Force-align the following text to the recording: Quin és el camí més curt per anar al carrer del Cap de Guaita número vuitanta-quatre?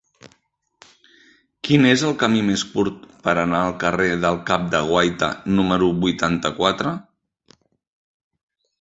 Quin 1.69 1.85
és 1.89 2.05
el 2.07 2.15
camí 2.23 2.41
més 2.47 2.63
curt 2.71 3.05
per 3.27 3.35
anar 3.43 3.61
al 3.67 3.77
carrer 3.85 4.09
del 4.25 4.41
Cap 4.51 4.67
de 4.75 4.83
Guaita 4.91 5.33
número 5.61 5.95
vuitanta-quatre? 6.09 6.99